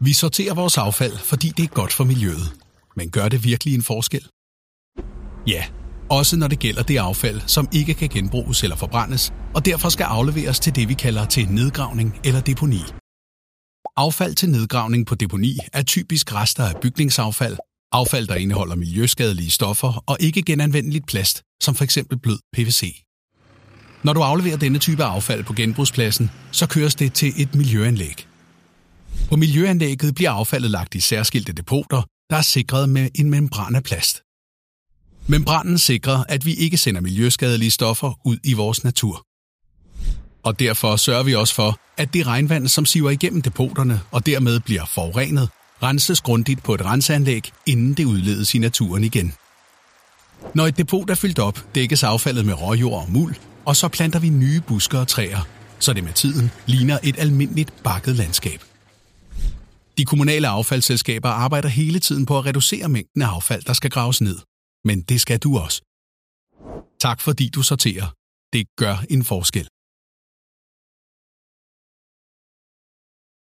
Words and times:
Vi 0.00 0.12
sorterer 0.12 0.54
vores 0.54 0.78
affald, 0.78 1.18
fordi 1.18 1.48
det 1.48 1.64
er 1.64 1.68
godt 1.68 1.92
for 1.92 2.04
miljøet. 2.04 2.52
Men 2.96 3.10
gør 3.10 3.28
det 3.28 3.44
virkelig 3.44 3.74
en 3.74 3.82
forskel? 3.82 4.28
Ja, 5.46 5.64
også 6.10 6.36
når 6.36 6.48
det 6.48 6.58
gælder 6.58 6.82
det 6.82 6.98
affald, 6.98 7.40
som 7.46 7.68
ikke 7.72 7.94
kan 7.94 8.08
genbruges 8.08 8.62
eller 8.62 8.76
forbrændes, 8.76 9.32
og 9.54 9.64
derfor 9.66 9.88
skal 9.88 10.04
afleveres 10.04 10.60
til 10.60 10.74
det, 10.76 10.88
vi 10.88 10.94
kalder 10.94 11.26
til 11.26 11.48
nedgravning 11.48 12.20
eller 12.24 12.40
deponi. 12.40 12.80
Affald 13.96 14.34
til 14.34 14.50
nedgravning 14.50 15.06
på 15.06 15.14
deponi 15.14 15.58
er 15.72 15.82
typisk 15.82 16.34
rester 16.34 16.64
af 16.64 16.80
bygningsaffald, 16.82 17.56
affald, 17.92 18.26
der 18.26 18.34
indeholder 18.34 18.76
miljøskadelige 18.76 19.50
stoffer 19.50 20.04
og 20.06 20.16
ikke 20.20 20.42
genanvendeligt 20.42 21.06
plast, 21.06 21.42
som 21.62 21.74
f.eks. 21.74 21.98
blød 22.22 22.38
PVC. 22.52 23.04
Når 24.02 24.12
du 24.12 24.20
afleverer 24.20 24.56
denne 24.56 24.78
type 24.78 25.04
affald 25.04 25.44
på 25.44 25.52
genbrugspladsen, 25.52 26.30
så 26.52 26.68
køres 26.68 26.94
det 26.94 27.12
til 27.12 27.32
et 27.36 27.54
miljøanlæg. 27.54 28.27
På 29.28 29.36
miljøanlægget 29.36 30.14
bliver 30.14 30.30
affaldet 30.30 30.70
lagt 30.70 30.94
i 30.94 31.00
særskilte 31.00 31.52
depoter, 31.52 32.02
der 32.30 32.36
er 32.36 32.42
sikret 32.42 32.88
med 32.88 33.08
en 33.14 33.30
membran 33.30 33.74
af 33.74 33.82
plast. 33.82 34.22
Membranen 35.26 35.78
sikrer, 35.78 36.24
at 36.28 36.46
vi 36.46 36.54
ikke 36.54 36.78
sender 36.78 37.00
miljøskadelige 37.00 37.70
stoffer 37.70 38.20
ud 38.24 38.38
i 38.44 38.52
vores 38.52 38.84
natur. 38.84 39.26
Og 40.42 40.58
derfor 40.58 40.96
sørger 40.96 41.22
vi 41.22 41.34
også 41.34 41.54
for, 41.54 41.80
at 41.96 42.14
det 42.14 42.26
regnvand, 42.26 42.68
som 42.68 42.86
siver 42.86 43.10
igennem 43.10 43.42
depoterne 43.42 44.00
og 44.10 44.26
dermed 44.26 44.60
bliver 44.60 44.84
forurenet, 44.84 45.48
renses 45.82 46.20
grundigt 46.20 46.62
på 46.62 46.74
et 46.74 46.84
renseanlæg, 46.84 47.50
inden 47.66 47.94
det 47.94 48.04
udledes 48.04 48.54
i 48.54 48.58
naturen 48.58 49.04
igen. 49.04 49.32
Når 50.54 50.66
et 50.66 50.78
depot 50.78 51.10
er 51.10 51.14
fyldt 51.14 51.38
op, 51.38 51.74
dækkes 51.74 52.02
affaldet 52.02 52.46
med 52.46 52.54
råjord 52.54 53.02
og 53.02 53.10
muld, 53.12 53.34
og 53.64 53.76
så 53.76 53.88
planter 53.88 54.18
vi 54.18 54.28
nye 54.28 54.60
busker 54.60 54.98
og 54.98 55.08
træer, 55.08 55.48
så 55.78 55.92
det 55.92 56.04
med 56.04 56.12
tiden 56.12 56.50
ligner 56.66 56.98
et 57.02 57.18
almindeligt 57.18 57.82
bakket 57.84 58.16
landskab. 58.16 58.62
De 59.98 60.04
kommunale 60.04 60.48
affaldsselskaber 60.48 61.28
arbejder 61.28 61.68
hele 61.68 61.98
tiden 62.00 62.26
på 62.26 62.38
at 62.38 62.46
reducere 62.46 62.88
mængden 62.88 63.22
af 63.22 63.26
affald, 63.26 63.62
der 63.62 63.72
skal 63.72 63.90
graves 63.90 64.20
ned. 64.20 64.38
Men 64.84 65.02
det 65.02 65.20
skal 65.20 65.38
du 65.38 65.58
også. 65.58 65.82
Tak 67.00 67.20
fordi 67.20 67.48
du 67.48 67.62
sorterer. 67.62 68.06
Det 68.52 68.66
gør 68.76 68.96
en 69.10 69.24
forskel. 69.24 69.68